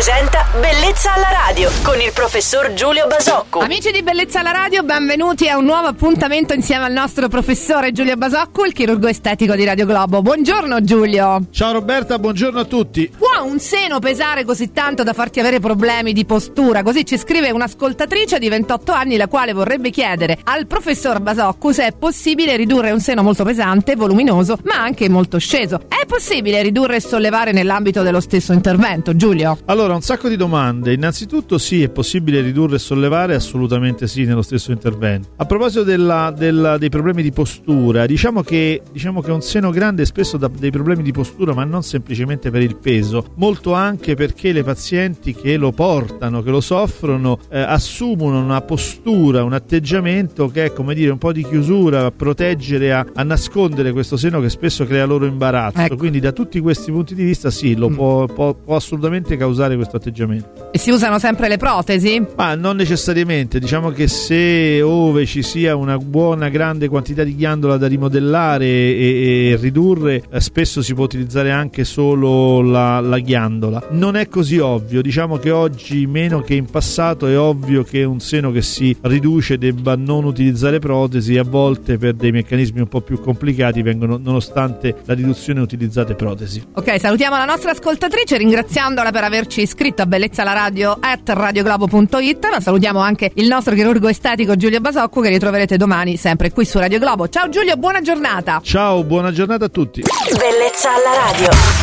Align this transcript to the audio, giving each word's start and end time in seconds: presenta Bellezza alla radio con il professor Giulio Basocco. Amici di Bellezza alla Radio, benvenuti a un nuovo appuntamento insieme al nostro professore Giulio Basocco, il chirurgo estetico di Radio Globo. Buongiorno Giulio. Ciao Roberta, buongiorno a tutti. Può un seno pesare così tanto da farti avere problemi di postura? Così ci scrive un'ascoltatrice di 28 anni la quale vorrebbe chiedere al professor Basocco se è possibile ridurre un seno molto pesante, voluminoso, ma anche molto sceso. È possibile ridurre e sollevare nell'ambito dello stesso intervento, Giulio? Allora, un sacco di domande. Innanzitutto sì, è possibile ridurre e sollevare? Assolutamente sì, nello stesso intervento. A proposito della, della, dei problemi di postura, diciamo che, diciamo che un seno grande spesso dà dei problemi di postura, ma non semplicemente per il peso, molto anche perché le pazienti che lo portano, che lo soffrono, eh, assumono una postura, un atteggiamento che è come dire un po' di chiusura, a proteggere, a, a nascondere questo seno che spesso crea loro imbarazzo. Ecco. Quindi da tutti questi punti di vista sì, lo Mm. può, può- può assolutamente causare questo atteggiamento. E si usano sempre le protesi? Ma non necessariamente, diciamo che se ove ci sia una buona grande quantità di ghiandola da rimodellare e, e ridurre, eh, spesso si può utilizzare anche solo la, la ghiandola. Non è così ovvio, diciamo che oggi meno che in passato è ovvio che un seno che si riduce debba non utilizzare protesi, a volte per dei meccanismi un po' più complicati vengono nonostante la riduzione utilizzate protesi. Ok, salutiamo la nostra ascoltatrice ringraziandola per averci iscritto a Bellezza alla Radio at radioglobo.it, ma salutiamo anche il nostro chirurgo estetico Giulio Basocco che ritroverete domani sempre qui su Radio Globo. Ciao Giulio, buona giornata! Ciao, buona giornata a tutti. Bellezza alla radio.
presenta 0.00 0.46
Bellezza 0.58 1.12
alla 1.12 1.28
radio 1.28 1.70
con 1.82 2.00
il 2.00 2.10
professor 2.14 2.72
Giulio 2.72 3.06
Basocco. 3.06 3.58
Amici 3.58 3.92
di 3.92 4.02
Bellezza 4.02 4.40
alla 4.40 4.50
Radio, 4.50 4.82
benvenuti 4.82 5.46
a 5.46 5.58
un 5.58 5.66
nuovo 5.66 5.88
appuntamento 5.88 6.54
insieme 6.54 6.86
al 6.86 6.92
nostro 6.92 7.28
professore 7.28 7.92
Giulio 7.92 8.16
Basocco, 8.16 8.64
il 8.64 8.72
chirurgo 8.72 9.08
estetico 9.08 9.54
di 9.54 9.64
Radio 9.66 9.84
Globo. 9.84 10.22
Buongiorno 10.22 10.80
Giulio. 10.80 11.42
Ciao 11.50 11.72
Roberta, 11.72 12.18
buongiorno 12.18 12.60
a 12.60 12.64
tutti. 12.64 13.12
Può 13.14 13.44
un 13.44 13.58
seno 13.58 13.98
pesare 13.98 14.44
così 14.44 14.72
tanto 14.72 15.02
da 15.02 15.12
farti 15.12 15.38
avere 15.38 15.60
problemi 15.60 16.14
di 16.14 16.24
postura? 16.24 16.82
Così 16.82 17.04
ci 17.04 17.18
scrive 17.18 17.50
un'ascoltatrice 17.50 18.38
di 18.38 18.48
28 18.48 18.92
anni 18.92 19.18
la 19.18 19.28
quale 19.28 19.52
vorrebbe 19.52 19.90
chiedere 19.90 20.38
al 20.44 20.66
professor 20.66 21.20
Basocco 21.20 21.74
se 21.74 21.88
è 21.88 21.92
possibile 21.92 22.56
ridurre 22.56 22.90
un 22.90 23.00
seno 23.00 23.22
molto 23.22 23.44
pesante, 23.44 23.96
voluminoso, 23.96 24.58
ma 24.62 24.80
anche 24.80 25.10
molto 25.10 25.36
sceso. 25.36 25.82
È 25.88 25.99
possibile 26.10 26.60
ridurre 26.60 26.96
e 26.96 27.00
sollevare 27.00 27.52
nell'ambito 27.52 28.02
dello 28.02 28.18
stesso 28.18 28.52
intervento, 28.52 29.14
Giulio? 29.14 29.56
Allora, 29.66 29.94
un 29.94 30.00
sacco 30.00 30.28
di 30.28 30.34
domande. 30.34 30.92
Innanzitutto 30.92 31.56
sì, 31.56 31.84
è 31.84 31.88
possibile 31.88 32.40
ridurre 32.40 32.74
e 32.74 32.78
sollevare? 32.80 33.36
Assolutamente 33.36 34.08
sì, 34.08 34.24
nello 34.24 34.42
stesso 34.42 34.72
intervento. 34.72 35.28
A 35.36 35.46
proposito 35.46 35.84
della, 35.84 36.34
della, 36.36 36.78
dei 36.78 36.88
problemi 36.88 37.22
di 37.22 37.30
postura, 37.30 38.06
diciamo 38.06 38.42
che, 38.42 38.82
diciamo 38.90 39.22
che 39.22 39.30
un 39.30 39.40
seno 39.40 39.70
grande 39.70 40.04
spesso 40.04 40.36
dà 40.36 40.50
dei 40.52 40.72
problemi 40.72 41.04
di 41.04 41.12
postura, 41.12 41.54
ma 41.54 41.62
non 41.62 41.84
semplicemente 41.84 42.50
per 42.50 42.62
il 42.62 42.76
peso, 42.76 43.26
molto 43.36 43.72
anche 43.72 44.16
perché 44.16 44.50
le 44.50 44.64
pazienti 44.64 45.32
che 45.32 45.56
lo 45.56 45.70
portano, 45.70 46.42
che 46.42 46.50
lo 46.50 46.60
soffrono, 46.60 47.38
eh, 47.50 47.60
assumono 47.60 48.42
una 48.42 48.62
postura, 48.62 49.44
un 49.44 49.52
atteggiamento 49.52 50.48
che 50.48 50.64
è 50.64 50.72
come 50.72 50.94
dire 50.94 51.12
un 51.12 51.18
po' 51.18 51.30
di 51.30 51.44
chiusura, 51.44 52.06
a 52.06 52.10
proteggere, 52.10 52.92
a, 52.92 53.06
a 53.14 53.22
nascondere 53.22 53.92
questo 53.92 54.16
seno 54.16 54.40
che 54.40 54.50
spesso 54.50 54.84
crea 54.84 55.04
loro 55.04 55.24
imbarazzo. 55.24 55.78
Ecco. 55.78 55.98
Quindi 56.00 56.18
da 56.18 56.32
tutti 56.32 56.58
questi 56.60 56.90
punti 56.90 57.14
di 57.14 57.24
vista 57.24 57.50
sì, 57.50 57.76
lo 57.76 57.90
Mm. 57.90 57.94
può, 57.94 58.24
può- 58.24 58.54
può 58.54 58.74
assolutamente 58.74 59.36
causare 59.36 59.74
questo 59.76 59.96
atteggiamento. 59.96 60.70
E 60.72 60.78
si 60.78 60.90
usano 60.90 61.18
sempre 61.18 61.46
le 61.46 61.58
protesi? 61.58 62.24
Ma 62.36 62.54
non 62.54 62.76
necessariamente, 62.76 63.58
diciamo 63.60 63.90
che 63.90 64.08
se 64.08 64.80
ove 64.80 65.26
ci 65.26 65.42
sia 65.42 65.76
una 65.76 65.98
buona 65.98 66.48
grande 66.48 66.88
quantità 66.88 67.22
di 67.22 67.36
ghiandola 67.36 67.76
da 67.76 67.86
rimodellare 67.86 68.64
e, 68.64 69.50
e 69.52 69.58
ridurre, 69.60 70.22
eh, 70.30 70.40
spesso 70.40 70.80
si 70.80 70.94
può 70.94 71.04
utilizzare 71.04 71.50
anche 71.50 71.84
solo 71.84 72.62
la, 72.62 73.00
la 73.00 73.18
ghiandola. 73.18 73.88
Non 73.90 74.16
è 74.16 74.26
così 74.28 74.56
ovvio, 74.58 75.02
diciamo 75.02 75.36
che 75.36 75.50
oggi 75.50 76.06
meno 76.06 76.40
che 76.40 76.54
in 76.54 76.64
passato 76.64 77.26
è 77.26 77.38
ovvio 77.38 77.82
che 77.82 78.04
un 78.04 78.20
seno 78.20 78.50
che 78.50 78.62
si 78.62 78.96
riduce 79.02 79.58
debba 79.58 79.96
non 79.96 80.24
utilizzare 80.24 80.78
protesi, 80.78 81.36
a 81.36 81.42
volte 81.44 81.98
per 81.98 82.14
dei 82.14 82.32
meccanismi 82.32 82.80
un 82.80 82.88
po' 82.88 83.02
più 83.02 83.20
complicati 83.20 83.82
vengono 83.82 84.16
nonostante 84.16 84.96
la 85.04 85.12
riduzione 85.12 85.60
utilizzate 85.90 86.14
protesi. 86.14 86.64
Ok, 86.74 86.98
salutiamo 86.98 87.36
la 87.36 87.44
nostra 87.44 87.72
ascoltatrice 87.72 88.36
ringraziandola 88.36 89.10
per 89.10 89.24
averci 89.24 89.62
iscritto 89.62 90.02
a 90.02 90.06
Bellezza 90.06 90.42
alla 90.42 90.52
Radio 90.52 90.96
at 90.98 91.28
radioglobo.it, 91.28 92.48
ma 92.50 92.60
salutiamo 92.60 93.00
anche 93.00 93.32
il 93.34 93.48
nostro 93.48 93.74
chirurgo 93.74 94.08
estetico 94.08 94.54
Giulio 94.56 94.80
Basocco 94.80 95.20
che 95.20 95.28
ritroverete 95.28 95.76
domani 95.76 96.16
sempre 96.16 96.52
qui 96.52 96.64
su 96.64 96.78
Radio 96.78 96.98
Globo. 96.98 97.28
Ciao 97.28 97.48
Giulio, 97.48 97.76
buona 97.76 98.00
giornata! 98.00 98.60
Ciao, 98.62 99.02
buona 99.02 99.32
giornata 99.32 99.66
a 99.66 99.68
tutti. 99.68 100.02
Bellezza 100.38 100.90
alla 100.94 101.30
radio. 101.30 101.79